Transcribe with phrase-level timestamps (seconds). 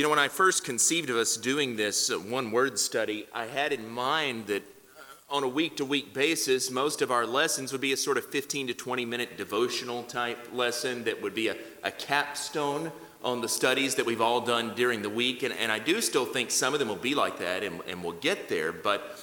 [0.00, 3.44] You know, when I first conceived of us doing this uh, one word study, I
[3.44, 7.70] had in mind that uh, on a week to week basis, most of our lessons
[7.70, 11.48] would be a sort of 15 to 20 minute devotional type lesson that would be
[11.48, 12.90] a, a capstone
[13.22, 15.42] on the studies that we've all done during the week.
[15.42, 18.02] And, and I do still think some of them will be like that and, and
[18.02, 18.72] we'll get there.
[18.72, 19.20] But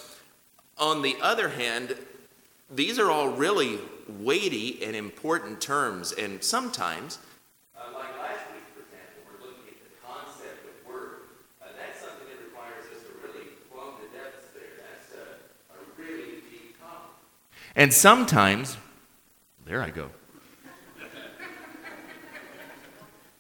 [0.78, 1.96] on the other hand,
[2.70, 6.12] these are all really weighty and important terms.
[6.12, 7.18] And sometimes,
[7.76, 11.28] uh, like last week, for example, we're looking at the concept of word.
[11.62, 14.82] Uh, that's something that requires us to really plumb the depths there.
[14.82, 15.26] That's a,
[15.76, 17.16] a really deep topic.
[17.78, 18.76] And sometimes,
[19.68, 20.10] there I go.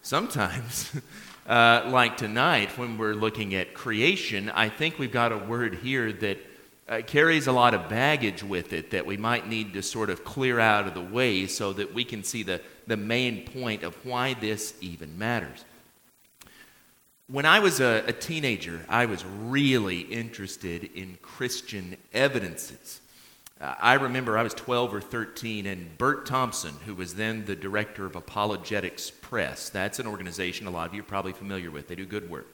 [0.03, 0.91] Sometimes,
[1.47, 6.13] uh, like tonight, when we're looking at creation, I think we've got a word here
[6.13, 6.37] that
[6.87, 10.23] uh, carries a lot of baggage with it that we might need to sort of
[10.23, 13.95] clear out of the way so that we can see the, the main point of
[14.05, 15.65] why this even matters.
[17.27, 23.01] When I was a, a teenager, I was really interested in Christian evidences.
[23.59, 28.05] I remember I was 12 or 13, and Bert Thompson, who was then the director
[28.05, 31.95] of Apologetics Press, that's an organization a lot of you are probably familiar with, they
[31.95, 32.47] do good work.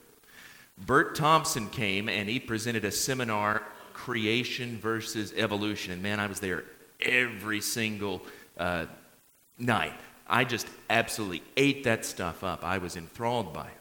[0.77, 5.93] Bert Thompson came and he presented a seminar creation versus evolution.
[5.93, 6.63] And man, I was there
[6.99, 8.21] every single
[8.57, 8.85] uh,
[9.57, 9.93] night.
[10.27, 12.63] I just absolutely ate that stuff up.
[12.63, 13.77] I was enthralled by it.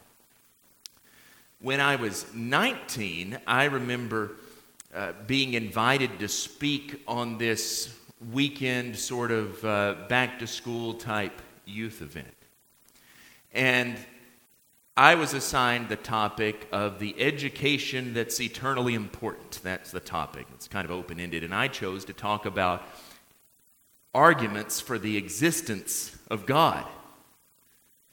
[1.59, 4.31] When I was 19, I remember
[4.95, 7.97] uh, being invited to speak on this
[8.31, 12.33] weekend sort of uh, back to school type youth event.
[13.53, 13.97] And
[14.95, 19.59] I was assigned the topic of the education that's eternally important.
[19.63, 20.45] That's the topic.
[20.53, 21.43] It's kind of open ended.
[21.43, 22.83] And I chose to talk about
[24.13, 26.85] arguments for the existence of God.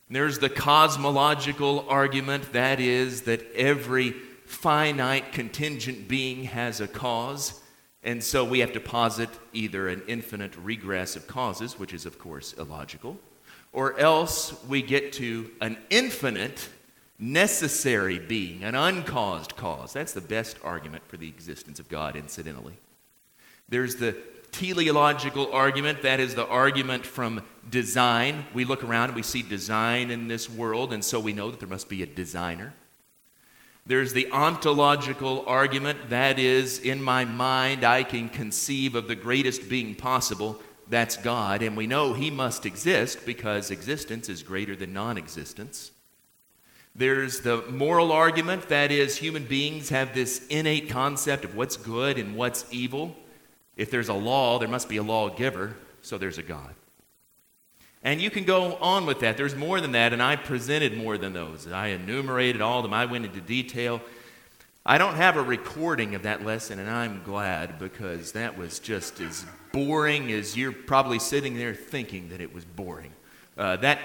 [0.09, 4.15] There's the cosmological argument that is, that every
[4.51, 7.61] finite contingent being has a cause,
[8.03, 12.19] and so we have to posit either an infinite regress of causes, which is, of
[12.19, 13.17] course, illogical,
[13.73, 16.69] or else we get to an infinite
[17.19, 19.93] necessary being, an uncaused cause.
[19.93, 22.75] That's the best argument for the existence of God, incidentally.
[23.69, 24.17] There's the
[24.51, 28.47] teleological argument, that is the argument from design.
[28.53, 31.61] We look around and we see design in this world, and so we know that
[31.61, 32.75] there must be a designer.
[33.87, 39.69] There's the ontological argument, that is, in my mind, I can conceive of the greatest
[39.69, 44.93] being possible, that's God, and we know He must exist because existence is greater than
[44.93, 45.93] non existence.
[46.95, 52.19] There's the moral argument, that is, human beings have this innate concept of what's good
[52.19, 53.17] and what's evil.
[53.77, 56.75] If there's a law, there must be a lawgiver, so there's a God.
[58.03, 59.37] And you can go on with that.
[59.37, 61.71] There's more than that, and I presented more than those.
[61.71, 64.01] I enumerated all of them, I went into detail.
[64.87, 69.21] I don't have a recording of that lesson, and I'm glad because that was just
[69.21, 73.13] as boring as you're probably sitting there thinking that it was boring.
[73.59, 73.99] Uh, that,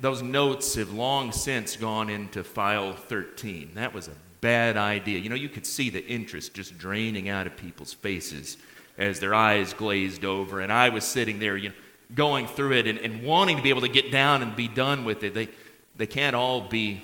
[0.00, 3.72] those notes have long since gone into file 13.
[3.74, 5.18] That was a bad idea.
[5.18, 8.56] You know, you could see the interest just draining out of people's faces
[8.96, 11.74] as their eyes glazed over, and I was sitting there, you know
[12.14, 15.04] going through it and, and wanting to be able to get down and be done
[15.04, 15.34] with it.
[15.34, 15.48] They,
[15.96, 17.02] they can't all be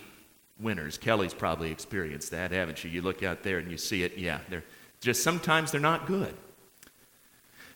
[0.61, 0.99] winners.
[0.99, 2.91] Kelly's probably experienced that, haven't you?
[2.91, 4.65] You look out there and you see it, yeah, they're
[5.01, 6.35] just sometimes they're not good.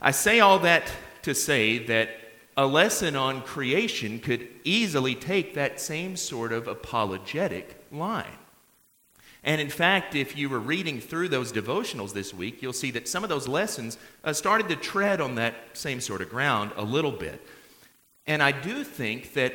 [0.00, 0.90] I say all that
[1.22, 2.10] to say that
[2.56, 8.26] a lesson on creation could easily take that same sort of apologetic line.
[9.44, 13.08] And in fact, if you were reading through those devotionals this week, you'll see that
[13.08, 16.84] some of those lessons uh, started to tread on that same sort of ground a
[16.84, 17.44] little bit.
[18.26, 19.54] And I do think that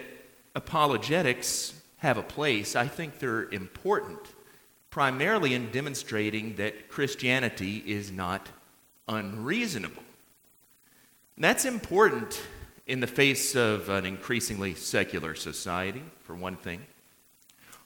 [0.55, 2.75] apologetics have a place.
[2.75, 4.19] I think they're important,
[4.89, 8.49] primarily in demonstrating that Christianity is not
[9.07, 10.03] unreasonable.
[11.37, 12.41] And that's important
[12.87, 16.81] in the face of an increasingly secular society, for one thing,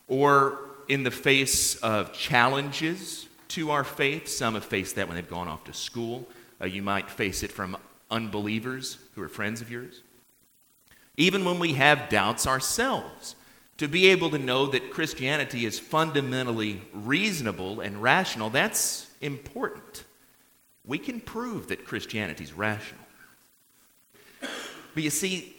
[0.07, 4.27] or in the face of challenges to our faith.
[4.27, 6.27] Some have faced that when they've gone off to school.
[6.59, 7.77] Uh, you might face it from
[8.09, 10.01] unbelievers who are friends of yours.
[11.17, 13.35] Even when we have doubts ourselves,
[13.77, 20.03] to be able to know that Christianity is fundamentally reasonable and rational, that's important.
[20.85, 23.01] We can prove that Christianity is rational.
[24.93, 25.55] But you see,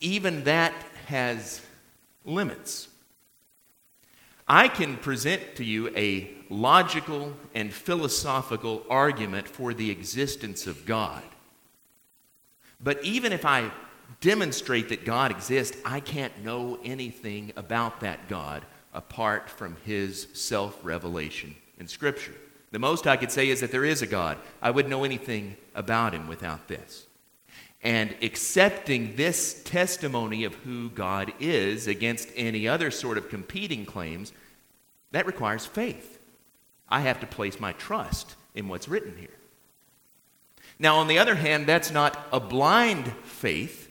[0.00, 0.72] even that
[1.06, 1.60] has
[2.24, 2.88] limits.
[4.52, 11.22] I can present to you a logical and philosophical argument for the existence of God.
[12.82, 13.70] But even if I
[14.20, 20.84] demonstrate that God exists, I can't know anything about that God apart from his self
[20.84, 22.34] revelation in Scripture.
[22.72, 24.36] The most I could say is that there is a God.
[24.60, 27.06] I wouldn't know anything about him without this.
[27.82, 34.32] And accepting this testimony of who God is against any other sort of competing claims,
[35.12, 36.18] that requires faith.
[36.88, 39.28] I have to place my trust in what's written here.
[40.78, 43.88] Now, on the other hand, that's not a blind faith.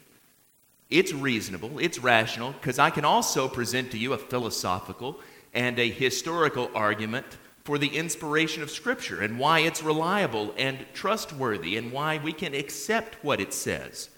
[0.90, 5.20] It's reasonable, it's rational, because I can also present to you a philosophical
[5.54, 7.26] and a historical argument
[7.64, 12.54] for the inspiration of Scripture and why it's reliable and trustworthy and why we can
[12.54, 14.10] accept what it says.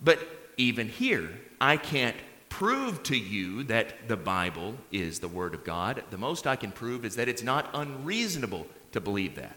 [0.00, 0.18] But
[0.56, 1.28] even here,
[1.60, 2.16] I can't
[2.48, 6.02] prove to you that the Bible is the Word of God.
[6.10, 9.56] The most I can prove is that it's not unreasonable to believe that.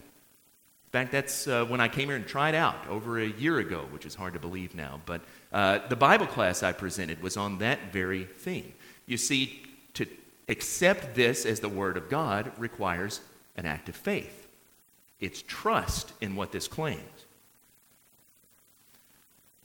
[0.86, 3.86] In fact, that's uh, when I came here and tried out over a year ago,
[3.90, 5.00] which is hard to believe now.
[5.04, 5.20] But
[5.52, 8.72] uh, the Bible class I presented was on that very theme.
[9.04, 9.65] You see,
[10.48, 13.20] accept this as the Word of God requires
[13.56, 14.46] an act of faith,
[15.20, 17.00] it's trust in what this claims.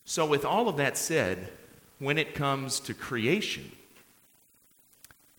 [0.06, 1.50] So, with all of that said,
[2.00, 3.72] when it comes to creation,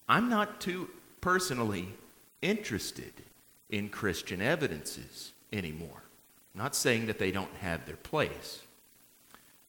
[0.08, 0.88] I'm not too
[1.20, 1.88] personally
[2.40, 3.12] interested
[3.70, 6.02] in Christian evidences anymore.
[6.54, 8.60] I'm not saying that they don't have their place.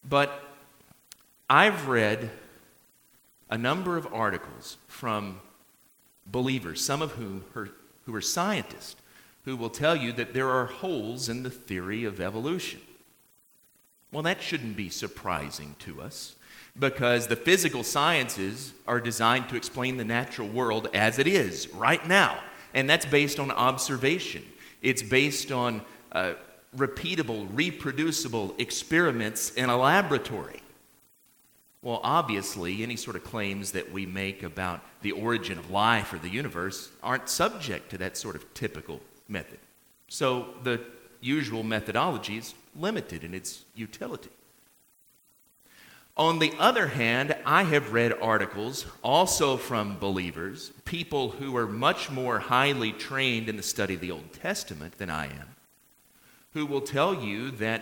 [0.07, 0.43] But
[1.49, 2.29] I've read
[3.49, 5.39] a number of articles from
[6.25, 7.69] believers, some of whom are,
[8.05, 8.95] who are scientists,
[9.45, 12.79] who will tell you that there are holes in the theory of evolution.
[14.11, 16.35] Well, that shouldn't be surprising to us
[16.77, 22.05] because the physical sciences are designed to explain the natural world as it is right
[22.07, 22.39] now.
[22.73, 24.43] And that's based on observation,
[24.81, 25.81] it's based on
[26.11, 26.33] uh,
[26.75, 30.62] repeatable, reproducible experiments in a laboratory.
[31.83, 36.17] Well, obviously, any sort of claims that we make about the origin of life or
[36.17, 39.59] the universe aren't subject to that sort of typical method.
[40.07, 40.79] So the
[41.19, 44.29] usual methodology is limited in its utility.
[46.15, 52.09] On the other hand, I have read articles also from believers, people who are much
[52.09, 55.55] more highly trained in the study of the Old Testament than I am,
[56.53, 57.81] who will tell you that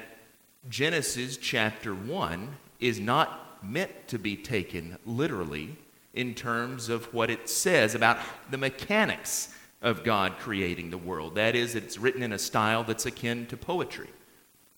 [0.69, 5.77] Genesis chapter 1 is not meant to be taken literally
[6.13, 8.17] in terms of what it says about
[8.49, 11.35] the mechanics of God creating the world.
[11.35, 14.09] That is, it's written in a style that's akin to poetry.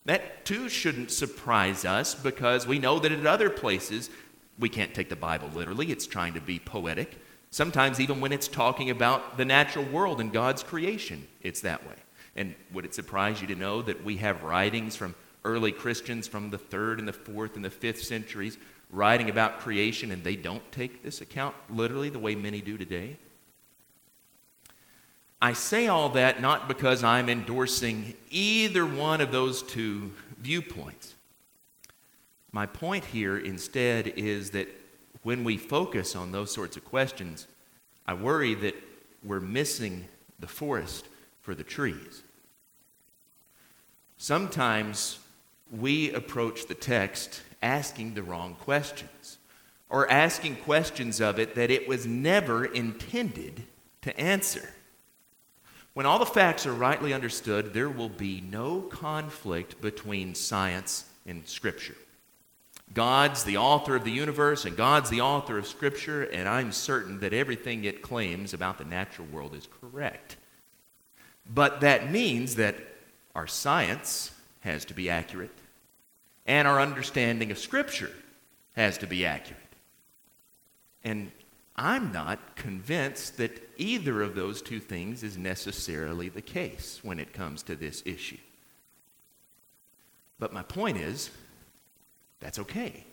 [0.06, 4.09] That too shouldn't surprise us because we know that at other places
[4.59, 7.18] we can't take the Bible literally, it's trying to be poetic.
[7.50, 11.95] Sometimes, even when it's talking about the natural world and God's creation, it's that way.
[12.35, 15.15] And would it surprise you to know that we have writings from
[15.45, 18.57] early Christians from the third and the fourth and the fifth centuries
[18.94, 23.18] writing about creation and they don't take this account literally the way many do today?
[25.42, 31.16] I say all that not because I'm endorsing either one of those two viewpoints.
[32.54, 34.69] My point here instead is that
[35.24, 37.48] when we focus on those sorts of questions,
[38.06, 38.75] I worry that
[39.24, 40.07] we're missing
[40.40, 41.07] the forest
[41.42, 42.22] for the trees.
[44.18, 45.19] Sometimes
[45.72, 49.39] we approach the text asking the wrong questions
[49.89, 53.64] or asking questions of it that it was never intended
[54.02, 54.69] to answer.
[55.94, 61.47] When all the facts are rightly understood, there will be no conflict between science and
[61.47, 61.95] Scripture.
[62.94, 67.19] God's the author of the universe, and God's the author of Scripture, and I'm certain
[67.21, 70.37] that everything it claims about the natural world is correct.
[71.52, 72.76] But that means that
[73.35, 75.52] our science has to be accurate,
[76.45, 78.12] and our understanding of Scripture
[78.76, 79.59] has to be accurate.
[81.04, 81.31] And
[81.76, 87.33] I'm not convinced that either of those two things is necessarily the case when it
[87.33, 88.38] comes to this issue.
[90.40, 91.31] But my point is,
[92.40, 93.06] that's okay.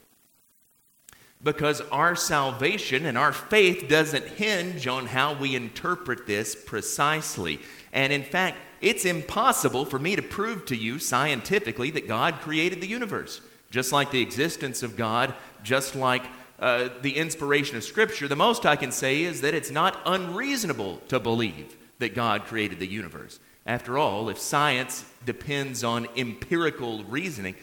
[1.43, 7.61] Because our salvation and our faith doesn't hinge on how we interpret this precisely.
[7.93, 12.81] And in fact, it's impossible for me to prove to you scientifically that God created
[12.81, 13.41] the universe.
[13.71, 16.25] Just like the existence of God, just like
[16.59, 20.99] uh, the inspiration of Scripture, the most I can say is that it's not unreasonable
[21.09, 23.39] to believe that God created the universe.
[23.67, 27.55] After all, if science depends on empirical reasoning,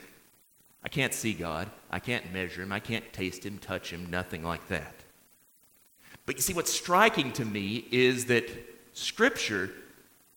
[0.84, 4.44] I can't see God, I can't measure him, I can't taste him, touch him, nothing
[4.44, 4.94] like that.
[6.26, 8.50] But you see, what's striking to me is that
[8.94, 9.72] Scripture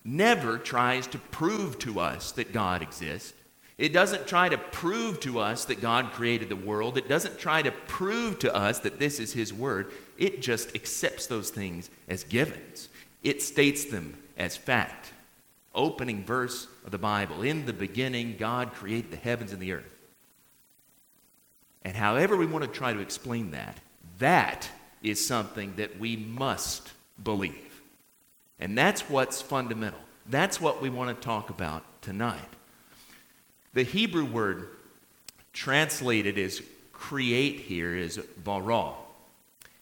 [0.04, 3.34] never tries to prove to us that God exists.
[3.78, 6.98] It doesn't try to prove to us that God created the world.
[6.98, 9.90] It doesn't try to prove to us that this is His Word.
[10.18, 12.90] It just accepts those things as givens.
[13.22, 15.12] It states them as fact.
[15.74, 19.96] Opening verse of the Bible In the beginning, God created the heavens and the earth.
[21.82, 23.78] And however we want to try to explain that,
[24.18, 24.68] that
[25.02, 26.90] is something that we must
[27.22, 27.69] believe.
[28.60, 29.98] And that's what's fundamental.
[30.28, 32.38] That's what we want to talk about tonight.
[33.72, 34.68] The Hebrew word
[35.52, 36.62] translated as
[36.92, 38.92] create here is bara.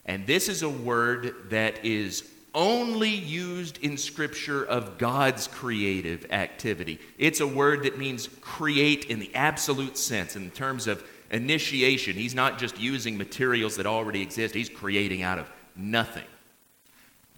[0.07, 6.99] And this is a word that is only used in Scripture of God's creative activity.
[7.19, 12.15] It's a word that means create in the absolute sense, in terms of initiation.
[12.15, 16.25] He's not just using materials that already exist, he's creating out of nothing.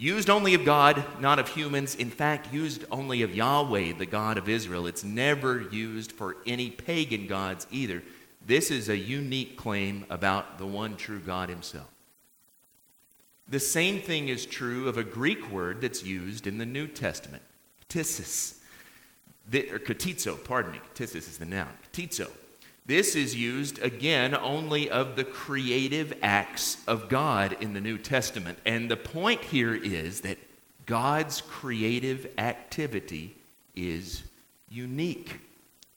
[0.00, 1.94] Used only of God, not of humans.
[1.94, 4.86] In fact, used only of Yahweh, the God of Israel.
[4.86, 8.02] It's never used for any pagan gods either.
[8.46, 11.90] This is a unique claim about the one true God himself.
[13.46, 17.42] The same thing is true of a Greek word that's used in the New Testament,
[17.86, 18.54] ktisis,
[19.52, 20.80] or katizo, pardon me.
[20.94, 21.68] Ktisis is the noun.
[21.92, 22.30] Katizo.
[22.90, 28.58] This is used again only of the creative acts of God in the New Testament.
[28.66, 30.38] And the point here is that
[30.86, 33.36] God's creative activity
[33.76, 34.24] is
[34.68, 35.38] unique,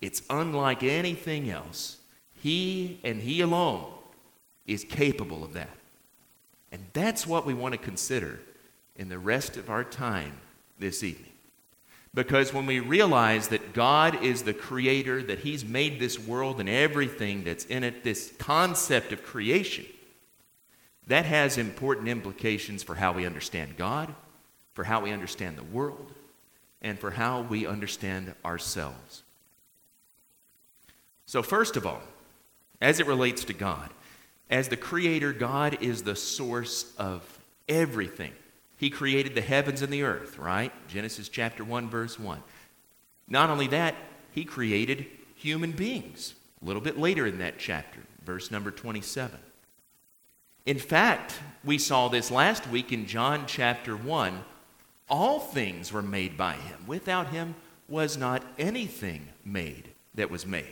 [0.01, 1.97] it's unlike anything else.
[2.43, 3.91] He and He alone
[4.67, 5.75] is capable of that.
[6.71, 8.39] And that's what we want to consider
[8.97, 10.33] in the rest of our time
[10.77, 11.32] this evening.
[12.13, 16.69] Because when we realize that God is the creator, that He's made this world and
[16.69, 19.85] everything that's in it, this concept of creation,
[21.07, 24.13] that has important implications for how we understand God,
[24.73, 26.11] for how we understand the world,
[26.81, 29.23] and for how we understand ourselves.
[31.25, 32.01] So, first of all,
[32.79, 33.89] as it relates to God,
[34.51, 38.33] as the creator, God is the source of everything.
[38.77, 40.71] He created the heavens and the earth, right?
[40.87, 42.41] Genesis chapter 1, verse 1.
[43.27, 43.95] Not only that,
[44.31, 46.33] he created human beings.
[46.61, 49.37] A little bit later in that chapter, verse number 27.
[50.65, 54.43] In fact, we saw this last week in John chapter 1.
[55.09, 56.79] All things were made by him.
[56.87, 57.55] Without him
[57.89, 60.65] was not anything made that was made.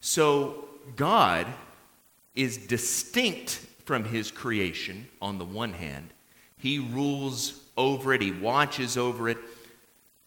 [0.00, 1.46] So God
[2.34, 6.10] is distinct from his creation on the one hand,
[6.56, 9.38] he rules over it, he watches over it.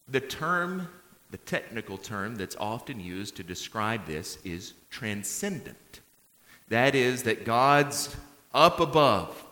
[0.08, 0.88] The term,
[1.32, 6.02] the technical term that's often used to describe this is transcendent.
[6.70, 8.16] That is, that God's
[8.54, 9.44] up above,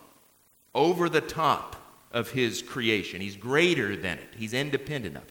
[0.74, 1.76] over the top
[2.12, 3.22] of his creation.
[3.22, 5.30] He's greater than it, he's independent of it.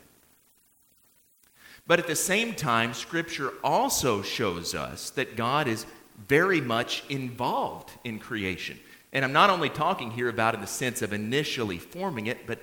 [1.87, 5.85] But at the same time, Scripture also shows us that God is
[6.29, 8.79] very much involved in creation.
[9.13, 12.61] And I'm not only talking here about in the sense of initially forming it, but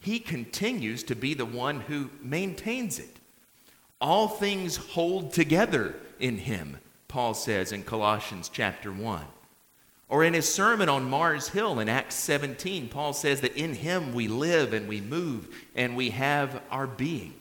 [0.00, 3.16] he continues to be the one who maintains it.
[4.00, 6.78] All things hold together in him,
[7.08, 9.24] Paul says in Colossians chapter 1.
[10.08, 14.12] Or in his sermon on Mars Hill in Acts 17, Paul says that in him
[14.14, 17.34] we live and we move and we have our being.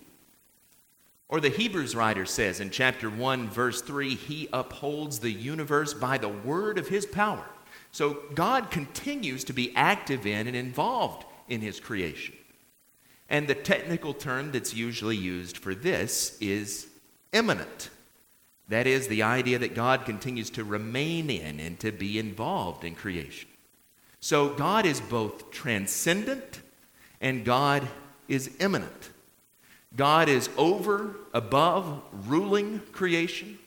[1.27, 6.17] Or the Hebrews writer says in chapter 1, verse 3, He upholds the universe by
[6.17, 7.45] the word of His power.
[7.91, 12.35] So God continues to be active in and involved in His creation.
[13.29, 16.87] And the technical term that's usually used for this is
[17.33, 17.89] immanent.
[18.67, 22.95] That is the idea that God continues to remain in and to be involved in
[22.95, 23.49] creation.
[24.19, 26.61] So God is both transcendent
[27.21, 27.87] and God
[28.27, 29.09] is immanent.
[29.95, 33.57] God is over, above, ruling creation,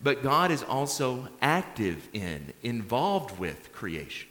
[0.00, 4.28] but God is also active in, involved with creation.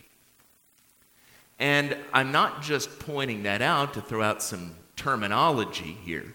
[1.60, 6.34] And I'm not just pointing that out to throw out some terminology here.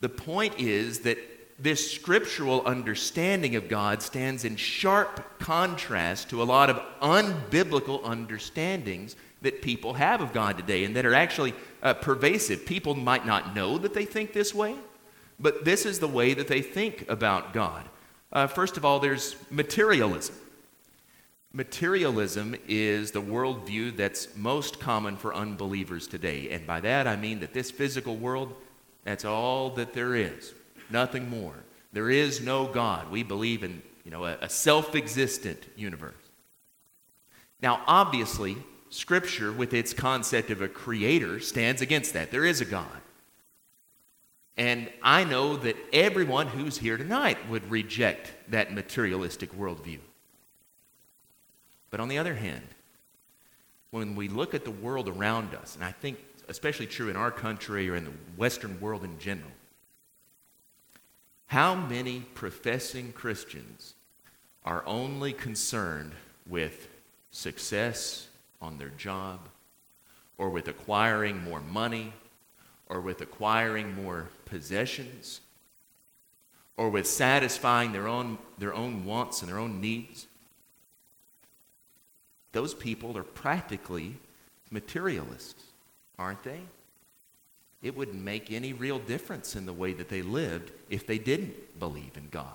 [0.00, 1.18] The point is that
[1.58, 9.16] this scriptural understanding of God stands in sharp contrast to a lot of unbiblical understandings
[9.42, 12.66] that people have of God today and that are actually uh, pervasive.
[12.66, 14.74] People might not know that they think this way,
[15.38, 17.84] but this is the way that they think about God.
[18.32, 20.34] Uh, first of all, there's materialism.
[21.52, 26.50] Materialism is the worldview that's most common for unbelievers today.
[26.50, 28.54] And by that I mean that this physical world,
[29.04, 30.52] that's all that there is,
[30.90, 31.54] nothing more.
[31.92, 33.10] There is no God.
[33.10, 36.14] We believe in you know, a, a self existent universe.
[37.60, 38.56] Now, obviously,
[38.90, 42.30] Scripture, with its concept of a creator, stands against that.
[42.30, 42.86] There is a God.
[44.56, 50.00] And I know that everyone who's here tonight would reject that materialistic worldview.
[51.90, 52.66] But on the other hand,
[53.90, 56.18] when we look at the world around us, and I think
[56.48, 59.50] especially true in our country or in the Western world in general,
[61.46, 63.94] how many professing Christians
[64.64, 66.12] are only concerned
[66.46, 66.88] with
[67.30, 68.28] success
[68.60, 69.40] on their job,
[70.36, 72.12] or with acquiring more money,
[72.88, 75.40] or with acquiring more possessions,
[76.76, 80.26] or with satisfying their own, their own wants and their own needs?
[82.52, 84.16] Those people are practically
[84.70, 85.64] materialists,
[86.18, 86.60] aren't they?
[87.82, 91.78] It wouldn't make any real difference in the way that they lived if they didn't
[91.78, 92.54] believe in God.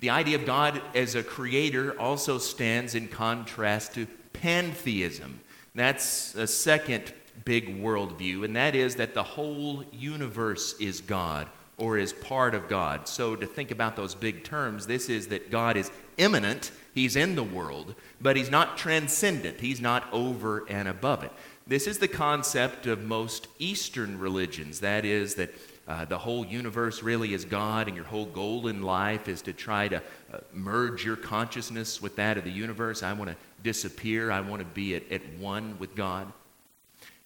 [0.00, 5.40] The idea of God as a creator also stands in contrast to pantheism.
[5.74, 7.12] That's a second
[7.44, 12.68] big worldview, and that is that the whole universe is God or is part of
[12.68, 13.08] God.
[13.08, 17.36] So, to think about those big terms, this is that God is immanent, He's in
[17.36, 21.32] the world, but He's not transcendent, He's not over and above it.
[21.66, 24.80] This is the concept of most Eastern religions.
[24.80, 25.54] That is, that
[25.88, 29.54] uh, the whole universe really is God, and your whole goal in life is to
[29.54, 33.02] try to uh, merge your consciousness with that of the universe.
[33.02, 36.30] I want to disappear, I want to be at, at one with God.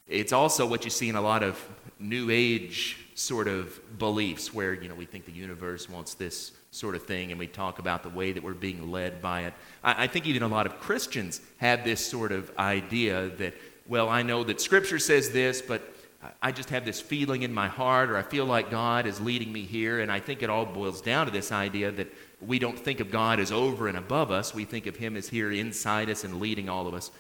[0.07, 1.61] It's also what you see in a lot of
[1.99, 6.95] New Age sort of beliefs where, you know, we think the universe wants this sort
[6.95, 9.55] of thing, and we talk about the way that we're being led by it.
[9.83, 13.55] I, I think even a lot of Christians have this sort of idea that
[13.89, 15.92] well, I know that Scripture says this, but
[16.41, 19.53] I just have this feeling in my heart, or I feel like God is leading
[19.53, 20.01] me here.
[20.01, 23.11] And I think it all boils down to this idea that we don't think of
[23.11, 26.41] God as over and above us, we think of Him as here inside us and
[26.41, 27.11] leading all of us.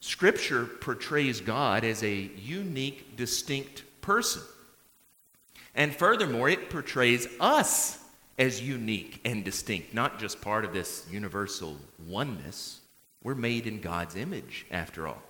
[0.00, 4.42] Scripture portrays God as a unique, distinct person.
[5.74, 7.98] And furthermore, it portrays us
[8.38, 12.80] as unique and distinct, not just part of this universal oneness.
[13.22, 15.22] We're made in God's image, after all.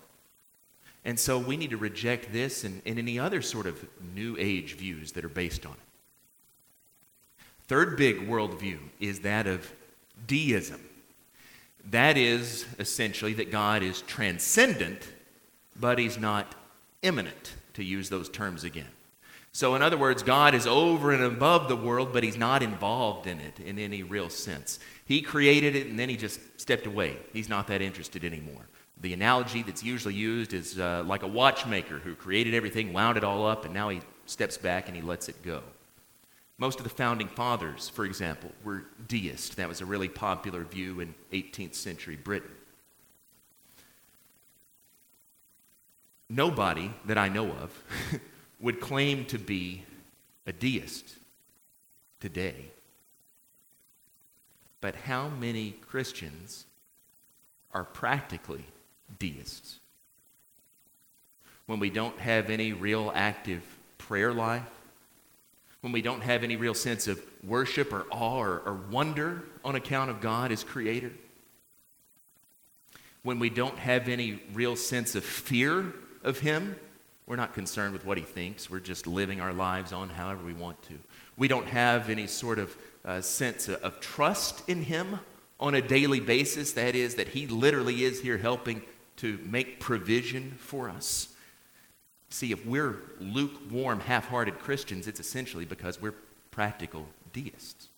[1.04, 3.84] And so we need to reject this and, and any other sort of
[4.14, 5.78] new age views that are based on it.
[7.66, 9.72] Third big worldview is that of
[10.26, 10.80] deism.
[11.90, 15.08] That is essentially that God is transcendent,
[15.78, 16.54] but he's not
[17.02, 18.88] immanent, to use those terms again.
[19.54, 23.26] So, in other words, God is over and above the world, but he's not involved
[23.26, 24.78] in it in any real sense.
[25.04, 27.18] He created it and then he just stepped away.
[27.32, 28.66] He's not that interested anymore.
[29.02, 33.24] The analogy that's usually used is uh, like a watchmaker who created everything, wound it
[33.24, 35.60] all up, and now he steps back and he lets it go.
[36.56, 39.56] Most of the founding fathers, for example, were deists.
[39.56, 42.52] That was a really popular view in 18th century Britain.
[46.30, 47.82] Nobody that I know of
[48.60, 49.82] would claim to be
[50.46, 51.16] a deist
[52.20, 52.66] today.
[54.80, 56.66] But how many Christians
[57.74, 58.64] are practically
[59.18, 59.78] deists.
[61.66, 63.62] When we don't have any real active
[63.98, 64.62] prayer life,
[65.80, 69.74] when we don't have any real sense of worship or awe or, or wonder on
[69.74, 71.10] account of God as creator,
[73.22, 75.92] when we don't have any real sense of fear
[76.24, 76.76] of Him,
[77.26, 78.68] we're not concerned with what He thinks.
[78.68, 80.94] We're just living our lives on however we want to.
[81.36, 85.18] We don't have any sort of uh, sense of, of trust in Him
[85.58, 86.72] on a daily basis.
[86.72, 88.82] That is, that He literally is here helping
[89.16, 91.28] to make provision for us.
[92.30, 96.14] See, if we're lukewarm, half hearted Christians, it's essentially because we're
[96.50, 97.88] practical deists.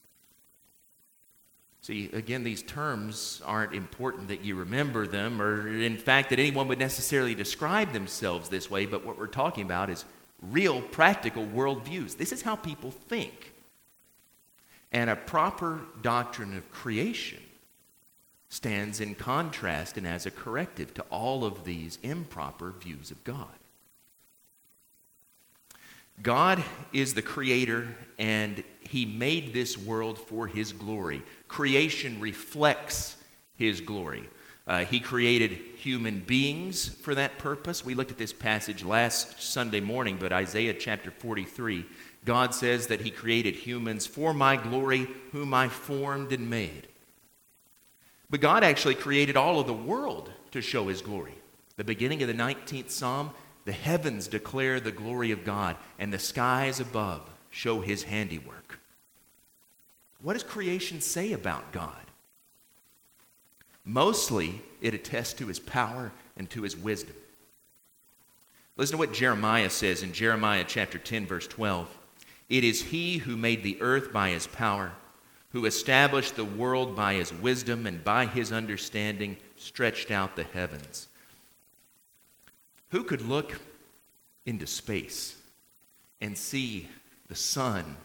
[1.83, 6.67] See, again, these terms aren't important that you remember them, or in fact, that anyone
[6.69, 10.07] would necessarily describe themselves this way, but what we're talking about is
[10.41, 12.17] real practical worldviews.
[12.17, 13.53] This is how people think.
[14.93, 17.41] And a proper doctrine of creation
[18.55, 23.49] stands in contrast and as a corrective to all of these improper views of God.
[26.23, 26.63] God
[26.93, 31.21] is the creator and he made this world for his glory.
[31.49, 33.17] Creation reflects
[33.57, 34.29] his glory.
[34.69, 37.85] Uh, he created human beings for that purpose.
[37.85, 41.85] We looked at this passage last Sunday morning, but Isaiah chapter 43,
[42.25, 46.87] God says that he created humans for my glory, whom I formed and made.
[48.35, 51.37] But God actually created all of the world to show his glory.
[51.77, 53.31] The beginning of the 19th Psalm,
[53.65, 57.21] the heavens declare the glory of God, and the skies above
[57.51, 58.81] show his handiwork.
[60.21, 61.95] What does creation say about God?
[63.85, 67.15] Mostly, it attests to his power and to his wisdom.
[68.77, 71.89] Listen to what Jeremiah says in Jeremiah chapter 10, verse 12.
[72.49, 74.91] It is he who made the earth by his power,
[75.55, 81.07] who established the world by his wisdom, and by his understanding stretched out the heavens.
[82.91, 83.61] Who could look
[84.45, 85.37] into space
[86.21, 86.89] and see
[87.29, 87.97] the sun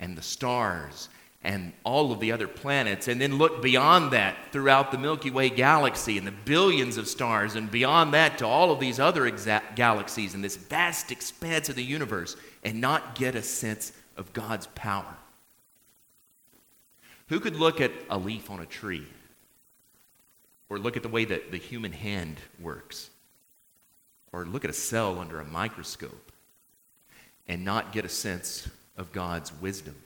[0.00, 1.10] and the stars
[1.44, 5.50] and all of the other planets, and then look beyond that throughout the Milky Way
[5.50, 9.30] galaxy and the billions of stars, and beyond that to all of these other
[9.74, 14.68] galaxies and this vast expanse of the universe, and not get a sense of God's
[14.68, 15.14] power?
[17.28, 19.06] Who could look at a leaf on a tree
[20.68, 23.10] or look at the way that the human hand works
[24.32, 26.32] or look at a cell under a microscope
[27.48, 29.96] and not get a sense of God's wisdom?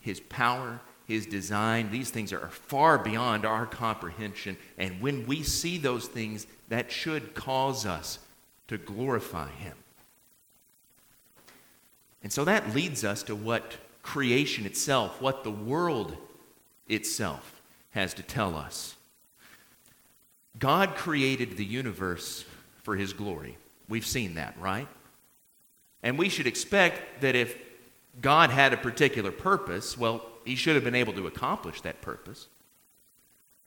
[0.00, 4.56] His power, His design, these things are far beyond our comprehension.
[4.76, 8.18] And when we see those things, that should cause us
[8.68, 9.74] to glorify Him.
[12.22, 16.16] And so that leads us to what creation itself, what the world
[16.88, 18.94] itself has to tell us.
[20.58, 22.44] God created the universe
[22.82, 23.56] for His glory.
[23.88, 24.88] We've seen that, right?
[26.02, 27.56] And we should expect that if
[28.20, 32.48] God had a particular purpose, well, he should have been able to accomplish that purpose.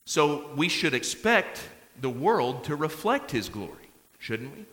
[0.06, 1.62] So we should expect
[2.00, 3.90] the world to reflect his glory,
[4.20, 4.66] shouldn't we?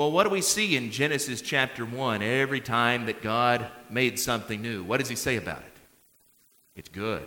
[0.00, 4.62] Well, what do we see in Genesis chapter 1 every time that God made something
[4.62, 4.82] new?
[4.82, 5.76] What does he say about it?
[6.74, 7.26] It's good.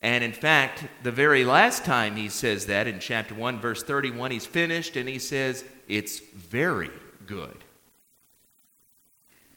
[0.00, 4.30] And in fact, the very last time he says that in chapter 1, verse 31,
[4.30, 6.88] he's finished and he says, It's very
[7.26, 7.58] good.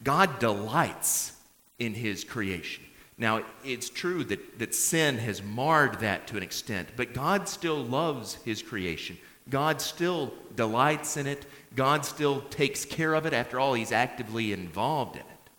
[0.04, 1.32] God delights
[1.78, 2.84] in his creation.
[3.16, 7.82] Now, it's true that, that sin has marred that to an extent, but God still
[7.82, 9.16] loves his creation.
[9.50, 11.46] God still delights in it.
[11.74, 13.32] God still takes care of it.
[13.32, 15.50] After all, he's actively involved in it.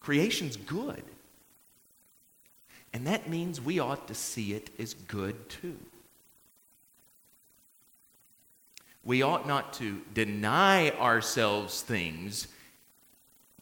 [0.00, 1.02] Creation's good.
[2.92, 5.76] And that means we ought to see it as good too.
[9.04, 12.48] We ought not to deny ourselves things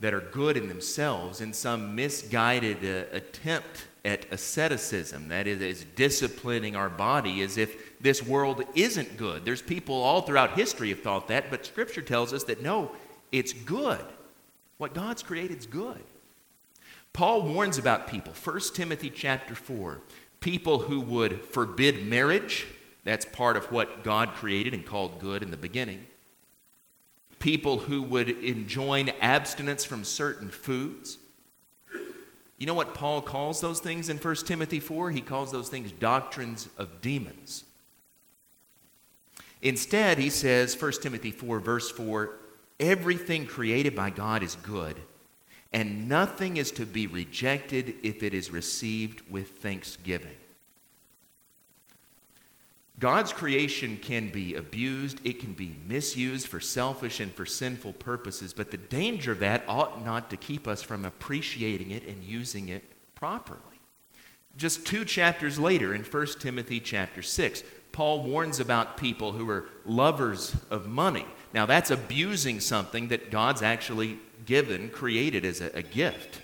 [0.01, 5.85] that are good in themselves in some misguided uh, attempt at asceticism, that is, is
[5.97, 9.45] disciplining our body as if this world isn't good.
[9.45, 12.93] There's people all throughout history have thought that, but Scripture tells us that no,
[13.33, 14.05] it's good.
[14.79, 16.03] What God's created is good.
[17.13, 18.33] Paul warns about people.
[18.33, 20.01] 1 Timothy chapter 4.
[20.41, 22.67] People who would forbid marriage,
[23.05, 26.07] that's part of what God created and called good in the beginning
[27.45, 31.19] people who would enjoin abstinence from certain foods.
[32.59, 35.11] You know what Paul calls those things in 1 Timothy 4?
[35.11, 37.65] He calls those things doctrines of demons.
[39.61, 42.37] Instead, he says, 1 Timothy 4, verse 4,
[42.79, 44.97] everything created by God is good,
[45.73, 50.37] and nothing is to be rejected if it is received with thanksgiving.
[52.99, 58.53] God's creation can be abused, it can be misused for selfish and for sinful purposes,
[58.53, 62.69] but the danger of that ought not to keep us from appreciating it and using
[62.69, 62.85] it
[63.17, 63.61] properly.
[64.57, 69.67] Just two chapters later, in 1 Timothy chapter 6, Paul warns about people who are
[69.85, 71.27] lovers of money.
[71.53, 76.41] Now, that's abusing something that God's actually given, created as a, a gift.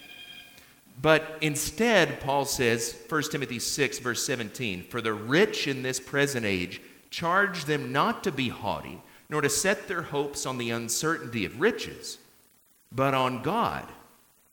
[1.01, 6.45] But instead, Paul says, 1 Timothy 6, verse 17, For the rich in this present
[6.45, 11.45] age charge them not to be haughty, nor to set their hopes on the uncertainty
[11.45, 12.19] of riches,
[12.93, 13.87] but on God,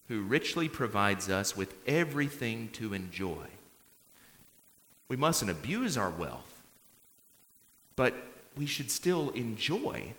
[0.08, 3.46] who richly provides us with everything to enjoy.
[5.10, 6.62] We mustn't abuse our wealth,
[7.96, 8.14] but
[8.56, 10.14] we should still enjoy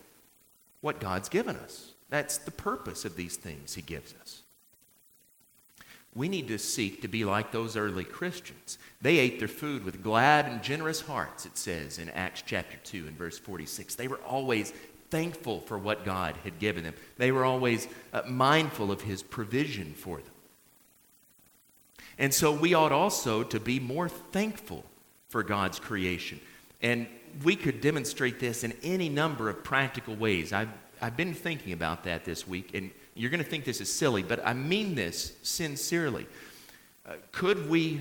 [0.80, 1.92] what God's given us.
[2.10, 4.42] That's the purpose of these things He gives us.
[6.18, 8.76] We need to seek to be like those early Christians.
[9.00, 13.07] They ate their food with glad and generous hearts, it says in Acts chapter 2
[13.07, 13.94] and verse 46.
[13.94, 14.72] They were always
[15.11, 19.94] thankful for what God had given them, they were always uh, mindful of His provision
[19.94, 20.33] for them.
[22.18, 24.85] And so we ought also to be more thankful
[25.28, 26.40] for God's creation.
[26.83, 27.07] And
[27.44, 30.52] we could demonstrate this in any number of practical ways.
[30.52, 33.92] I've, I've been thinking about that this week, and you're going to think this is
[33.92, 36.26] silly, but I mean this sincerely.
[37.04, 38.00] Uh, could we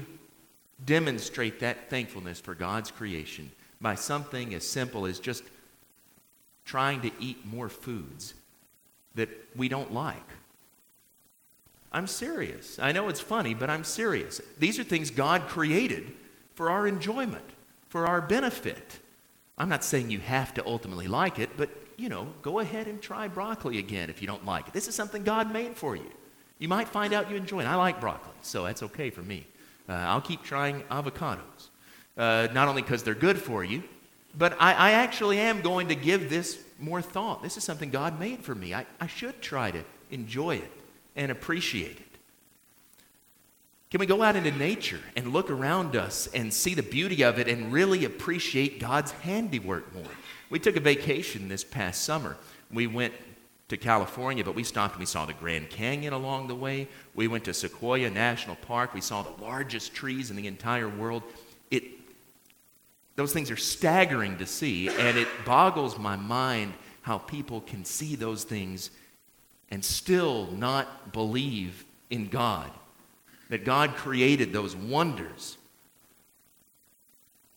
[0.85, 3.51] demonstrate that thankfulness for God's creation
[3.81, 5.43] by something as simple as just
[6.65, 8.35] trying to eat more foods
[9.15, 10.15] that we don't like?
[11.91, 12.77] I'm serious.
[12.77, 14.39] I know it's funny, but I'm serious.
[14.59, 16.13] These are things God created
[16.53, 17.45] for our enjoyment,
[17.89, 18.99] for our benefit.
[19.57, 23.01] I'm not saying you have to ultimately like it, but you know, go ahead and
[23.01, 24.73] try broccoli again if you don't like it.
[24.73, 26.09] This is something God made for you.
[26.59, 27.65] You might find out you enjoy it.
[27.65, 29.45] I like broccoli, so that's okay for me.
[29.89, 31.69] Uh, I'll keep trying avocados.
[32.17, 33.83] Uh, not only because they're good for you,
[34.37, 37.43] but I, I, actually am going to give this more thought.
[37.43, 38.73] This is something God made for me.
[38.73, 40.71] I, I should try to enjoy it
[41.15, 42.03] and appreciate it.
[43.89, 47.39] Can we go out into nature and look around us and see the beauty of
[47.39, 50.03] it and really appreciate God's handiwork more?
[50.49, 52.37] We took a vacation this past summer.
[52.71, 53.13] We went
[53.69, 56.87] to California, but we stopped and we saw the Grand Canyon along the way.
[57.15, 58.93] We went to Sequoia National Park.
[58.93, 61.23] We saw the largest trees in the entire world.
[61.69, 61.83] It,
[63.17, 68.15] those things are staggering to see, and it boggles my mind how people can see
[68.15, 68.89] those things
[69.69, 72.71] and still not believe in God,
[73.49, 75.57] that God created those wonders.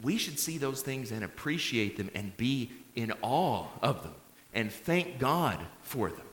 [0.02, 4.14] We should see those things and appreciate them and be in awe of them
[4.52, 6.26] and thank God for them.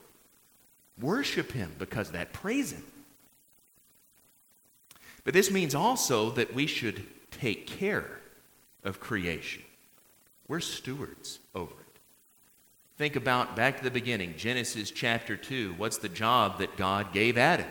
[0.99, 2.33] Worship Him because that.
[2.33, 2.83] Praise Him.
[5.23, 8.19] But this means also that we should take care
[8.83, 9.63] of creation.
[10.47, 11.99] We're stewards over it.
[12.97, 15.75] Think about back to the beginning, Genesis chapter 2.
[15.77, 17.67] What's the job that God gave Adam?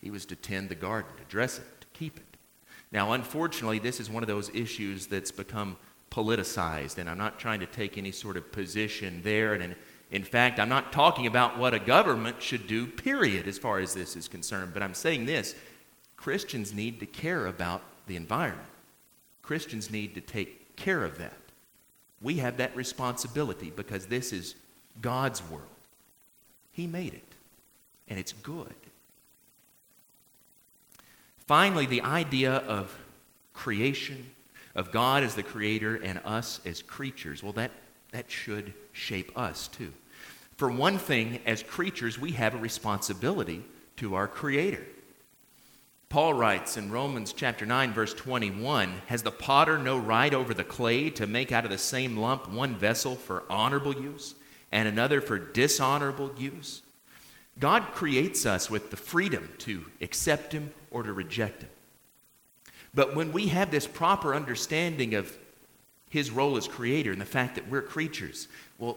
[0.00, 2.36] He was to tend the garden, to dress it, to keep it.
[2.92, 5.76] Now, unfortunately, this is one of those issues that's become
[6.10, 9.54] politicized, and I'm not trying to take any sort of position there.
[9.54, 9.74] And
[10.10, 13.94] in, fact, I'm not talking about what a government should do, period, as far as
[13.94, 14.72] this is concerned.
[14.72, 15.54] But I'm saying this
[16.16, 18.68] Christians need to care about the environment,
[19.42, 21.36] Christians need to take care of that.
[22.20, 24.54] We have that responsibility because this is
[25.00, 25.64] God's world.
[26.72, 27.32] He made it,
[28.08, 28.74] and it's good.
[31.46, 32.96] Finally, the idea of
[33.54, 34.30] creation,
[34.78, 37.72] of God as the creator and us as creatures, well, that,
[38.12, 39.92] that should shape us too.
[40.56, 43.64] For one thing, as creatures, we have a responsibility
[43.96, 44.84] to our creator.
[46.08, 50.64] Paul writes in Romans chapter 9 verse 21, has the potter no right over the
[50.64, 54.36] clay to make out of the same lump one vessel for honorable use
[54.70, 56.82] and another for dishonorable use?
[57.58, 61.70] God creates us with the freedom to accept him or to reject him.
[62.98, 65.38] But when we have this proper understanding of
[66.10, 68.96] his role as creator and the fact that we're creatures, well,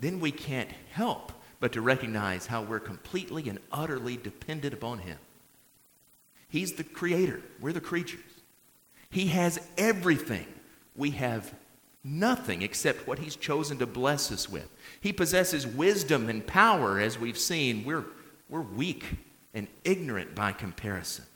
[0.00, 1.30] then we can't help
[1.60, 5.18] but to recognize how we're completely and utterly dependent upon him.
[6.48, 8.18] He's the creator, we're the creatures.
[9.08, 10.48] He has everything.
[10.96, 11.54] We have
[12.02, 14.68] nothing except what He's chosen to bless us with.
[15.00, 17.84] He possesses wisdom and power, as we've seen.
[17.84, 18.04] We're,
[18.48, 19.04] we're weak
[19.54, 21.26] and ignorant by comparison.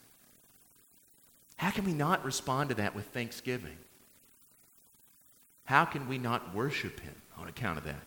[1.57, 3.77] How can we not respond to that with thanksgiving?
[5.64, 8.03] How can we not worship Him on account of that?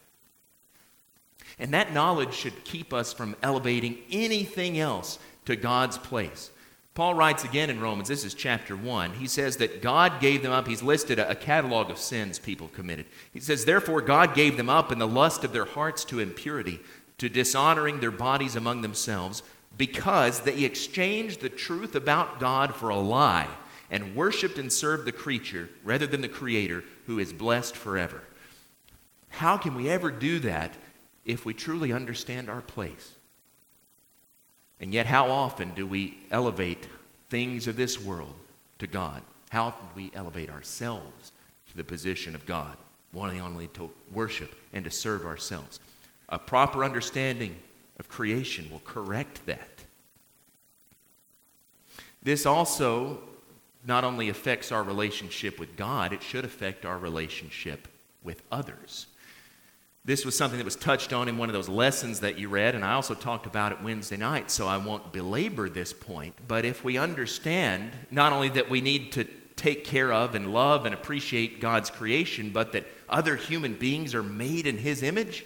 [1.57, 6.51] And that knowledge should keep us from elevating anything else to God's place.
[6.93, 9.13] Paul writes again in Romans, this is chapter 1.
[9.13, 10.67] He says that God gave them up.
[10.67, 13.05] He's listed a, a, catalog of sins people committed.
[13.31, 16.79] He says, Therefore, God gave them up in the lust of their hearts to impurity,
[17.17, 19.43] to dishonoring their bodies among themselves,
[19.79, 23.47] because they exchanged the truth about God for a lie
[23.89, 28.21] and worshiped and served the creature rather than the Creator who is blessed forever.
[29.29, 30.73] How can we ever do that
[31.23, 33.13] if we truly understand our place?
[34.81, 36.87] And yet, how often do we elevate
[37.29, 38.35] things of this world
[38.79, 39.21] to God?
[39.49, 41.31] How often do we elevate ourselves
[41.69, 42.75] to the position of God,
[43.13, 45.79] wanting only to worship and to serve ourselves?
[46.27, 47.55] A proper understanding
[47.99, 49.83] of creation will correct that.
[52.23, 53.19] This also
[53.85, 57.87] not only affects our relationship with God, it should affect our relationship
[58.23, 59.07] with others.
[60.05, 62.73] This was something that was touched on in one of those lessons that you read,
[62.73, 66.35] and I also talked about it Wednesday night, so I won't belabor this point.
[66.47, 70.85] But if we understand not only that we need to take care of and love
[70.85, 75.45] and appreciate God's creation, but that other human beings are made in His image,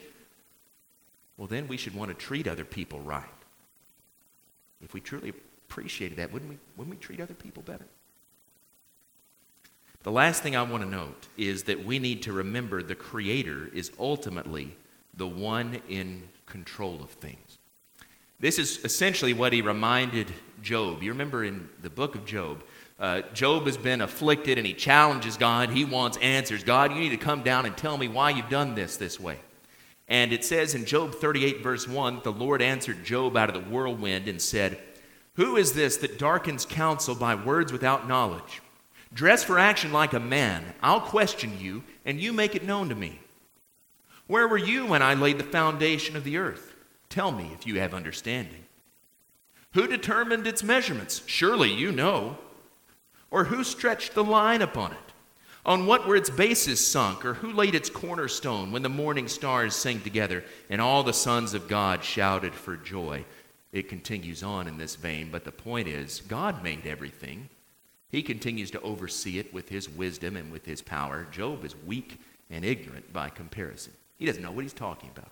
[1.37, 3.23] well, then we should want to treat other people right.
[4.81, 5.33] If we truly
[5.67, 7.85] appreciated that, wouldn't we, wouldn't we treat other people better?
[10.03, 13.69] The last thing I want to note is that we need to remember the Creator
[13.73, 14.75] is ultimately
[15.15, 17.57] the one in control of things.
[18.39, 20.27] This is essentially what he reminded
[20.61, 21.01] Job.
[21.01, 22.63] You remember in the book of Job,
[22.99, 25.69] uh, Job has been afflicted and he challenges God.
[25.69, 26.63] He wants answers.
[26.63, 29.39] God, you need to come down and tell me why you've done this this way.
[30.07, 33.69] And it says in Job 38, verse 1, the Lord answered Job out of the
[33.69, 34.77] whirlwind and said,
[35.35, 38.61] Who is this that darkens counsel by words without knowledge?
[39.13, 40.73] Dress for action like a man.
[40.81, 43.19] I'll question you, and you make it known to me.
[44.27, 46.73] Where were you when I laid the foundation of the earth?
[47.09, 48.65] Tell me if you have understanding.
[49.73, 51.21] Who determined its measurements?
[51.25, 52.37] Surely you know.
[53.29, 55.12] Or who stretched the line upon it?
[55.65, 57.23] On what were its bases sunk?
[57.23, 61.53] Or who laid its cornerstone when the morning stars sang together and all the sons
[61.53, 63.23] of God shouted for joy?
[63.71, 67.49] It continues on in this vein, but the point is God made everything.
[68.09, 71.25] He continues to oversee it with his wisdom and with his power.
[71.31, 73.93] Job is weak and ignorant by comparison.
[74.17, 75.31] He doesn't know what he's talking about.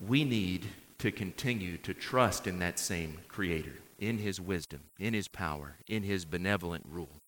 [0.00, 0.66] We need
[0.98, 6.02] to continue to trust in that same Creator, in His wisdom, in His power, in
[6.02, 7.20] His benevolent rule.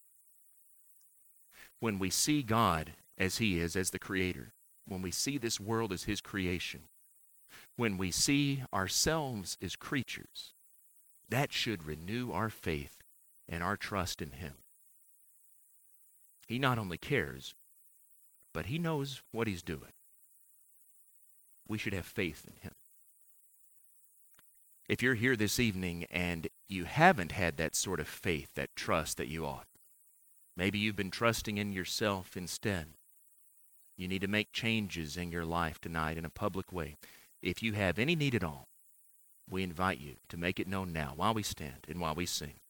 [1.81, 4.53] When we see God as He is, as the Creator,
[4.87, 6.83] when we see this world as His creation,
[7.77, 10.53] when we see ourselves as creatures,
[11.29, 12.99] that should renew our faith
[13.49, 14.55] and our trust in Him.
[16.47, 17.55] He not only cares,
[18.53, 19.93] but He knows what He's doing.
[21.67, 22.75] We should have faith in Him.
[24.89, 29.17] If you're here this evening and you haven't had that sort of faith, that trust
[29.19, 29.67] that you ought,
[30.61, 32.89] maybe you've been trusting in yourself instead.
[33.97, 36.97] You need to make changes in your life tonight in a public way.
[37.41, 38.69] If you have any need at all,
[39.49, 42.61] we invite you to make it known now while we stand and while we sing.